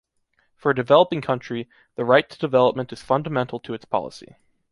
[0.55, 4.35] For a developing country, the right to development is fundamental to its policy.